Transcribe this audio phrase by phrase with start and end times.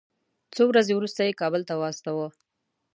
[0.53, 2.27] څو ورځې وروسته یې کابل ته واستاوه.